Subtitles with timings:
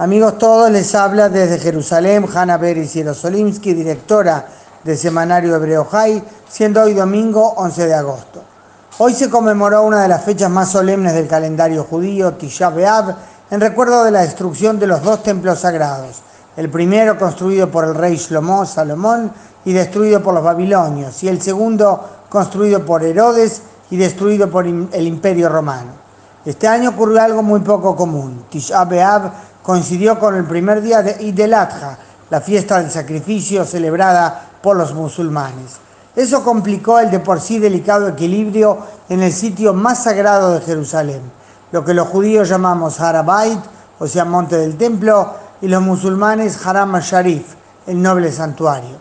[0.00, 4.46] Amigos todos, les habla desde Jerusalén Hanna Beris Yerosolimsky, directora
[4.84, 8.40] del semanario Hebreo Jai, siendo hoy domingo 11 de agosto.
[8.98, 13.16] Hoy se conmemoró una de las fechas más solemnes del calendario judío, Tisha B'Av,
[13.50, 16.22] en recuerdo de la destrucción de los dos templos sagrados,
[16.56, 19.32] el primero construido por el rey Shlomo, Salomón,
[19.64, 25.06] y destruido por los babilonios, y el segundo construido por Herodes y destruido por el
[25.08, 25.98] imperio romano.
[26.44, 28.44] Este año ocurrió algo muy poco común.
[28.48, 29.32] Tisha B'Av
[29.62, 31.98] coincidió con el primer día de Eid el-Adha,
[32.30, 35.78] la fiesta del sacrificio celebrada por los musulmanes.
[36.14, 41.22] Eso complicó el de por sí delicado equilibrio en el sitio más sagrado de Jerusalén,
[41.70, 43.60] lo que los judíos llamamos Harabait,
[43.98, 47.54] o sea, monte del templo, y los musulmanes Haram al-Sharif,
[47.86, 48.96] el noble santuario.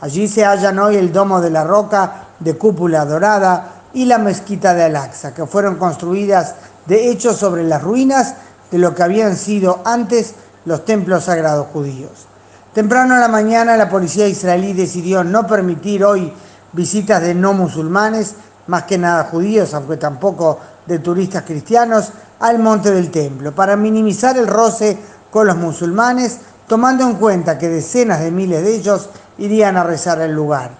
[0.00, 4.74] Allí se hallan hoy el domo de la roca de cúpula dorada y la mezquita
[4.74, 6.54] de Al-Aqsa, que fueron construidas
[6.86, 8.34] de hecho sobre las ruinas
[8.72, 12.26] de lo que habían sido antes los templos sagrados judíos.
[12.74, 16.32] Temprano en la mañana la policía israelí decidió no permitir hoy
[16.72, 18.34] visitas de no musulmanes,
[18.66, 24.36] más que nada judíos, aunque tampoco de turistas cristianos, al monte del templo, para minimizar
[24.38, 24.98] el roce
[25.30, 30.20] con los musulmanes, tomando en cuenta que decenas de miles de ellos irían a rezar
[30.22, 30.70] el lugar.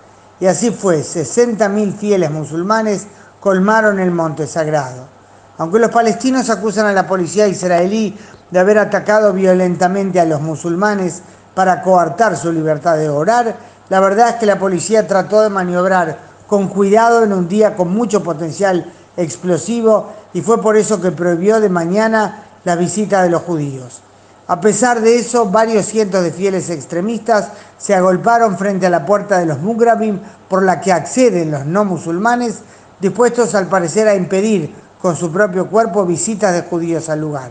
[0.40, 3.06] Y así fue, 60.000 fieles musulmanes
[3.38, 5.08] colmaron el monte sagrado.
[5.58, 8.16] Aunque los palestinos acusan a la policía israelí
[8.50, 11.22] de haber atacado violentamente a los musulmanes
[11.54, 13.56] para coartar su libertad de orar,
[13.88, 17.92] la verdad es que la policía trató de maniobrar con cuidado en un día con
[17.92, 23.42] mucho potencial explosivo y fue por eso que prohibió de mañana la visita de los
[23.42, 24.02] judíos.
[24.48, 29.38] A pesar de eso, varios cientos de fieles extremistas se agolparon frente a la puerta
[29.38, 32.60] de los Mugrabim por la que acceden los no musulmanes,
[33.00, 37.50] dispuestos al parecer a impedir con su propio cuerpo visitas de judíos al lugar.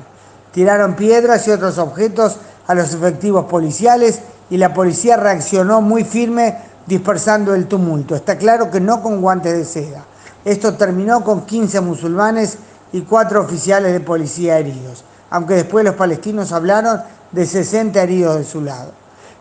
[0.53, 6.57] Tiraron piedras y otros objetos a los efectivos policiales y la policía reaccionó muy firme
[6.87, 8.15] dispersando el tumulto.
[8.15, 10.05] Está claro que no con guantes de seda.
[10.45, 12.57] Esto terminó con 15 musulmanes
[12.93, 18.43] y 4 oficiales de policía heridos, aunque después los palestinos hablaron de 60 heridos de
[18.45, 18.91] su lado.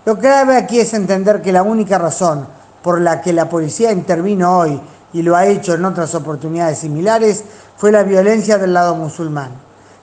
[0.05, 2.47] Lo grave aquí es entender que la única razón
[2.83, 4.81] por la que la policía intervino hoy
[5.13, 7.45] y lo ha hecho en otras oportunidades similares
[7.77, 9.51] fue la violencia del lado musulmán.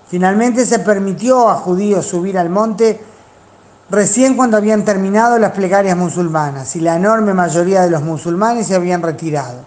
[0.07, 2.99] Finalmente se permitió a judíos subir al monte
[3.89, 8.75] recién cuando habían terminado las plegarias musulmanas y la enorme mayoría de los musulmanes se
[8.75, 9.59] habían retirado.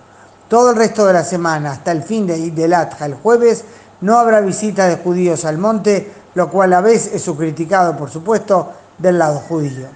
[0.49, 3.65] Todo el resto de la semana, hasta el fin de Eid el Adha, el jueves,
[4.01, 8.72] no habrá visita de judíos al monte, lo cual a veces es criticado, por supuesto,
[8.99, 9.87] del lado judío.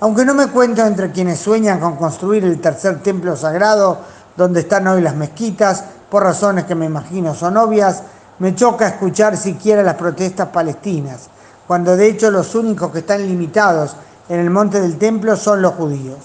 [0.00, 3.98] Aunque no me cuento entre quienes sueñan con construir el tercer templo sagrado,
[4.40, 8.02] donde están hoy las mezquitas, por razones que me imagino son obvias,
[8.38, 11.28] me choca escuchar siquiera las protestas palestinas,
[11.66, 13.96] cuando de hecho los únicos que están limitados
[14.30, 16.16] en el monte del templo son los judíos.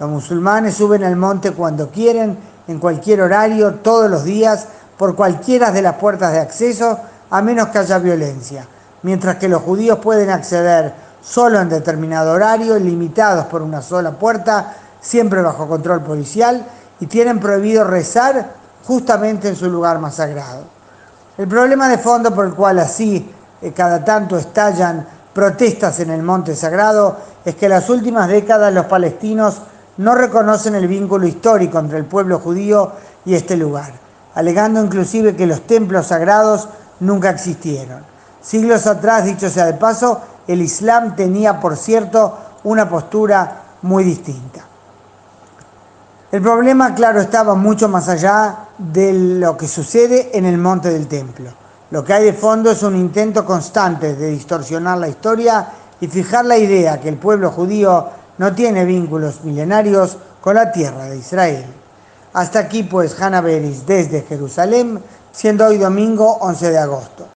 [0.00, 2.36] Los musulmanes suben al monte cuando quieren,
[2.66, 4.66] en cualquier horario, todos los días,
[4.98, 6.98] por cualquiera de las puertas de acceso,
[7.30, 8.66] a menos que haya violencia,
[9.04, 10.92] mientras que los judíos pueden acceder
[11.22, 16.66] solo en determinado horario, limitados por una sola puerta, siempre bajo control policial,
[17.02, 18.54] y tienen prohibido rezar
[18.86, 20.62] justamente en su lugar más sagrado.
[21.36, 23.28] El problema de fondo por el cual así
[23.60, 25.04] eh, cada tanto estallan
[25.34, 29.62] protestas en el monte sagrado es que en las últimas décadas los palestinos
[29.96, 32.92] no reconocen el vínculo histórico entre el pueblo judío
[33.24, 33.90] y este lugar,
[34.36, 36.68] alegando inclusive que los templos sagrados
[37.00, 38.04] nunca existieron.
[38.40, 44.71] Siglos atrás, dicho sea de paso, el Islam tenía, por cierto, una postura muy distinta.
[46.32, 51.06] El problema, claro, estaba mucho más allá de lo que sucede en el monte del
[51.06, 51.50] templo.
[51.90, 55.68] Lo que hay de fondo es un intento constante de distorsionar la historia
[56.00, 61.04] y fijar la idea que el pueblo judío no tiene vínculos milenarios con la tierra
[61.04, 61.66] de Israel.
[62.32, 67.26] Hasta aquí pues Hanna Beris desde Jerusalén, siendo hoy domingo 11 de agosto.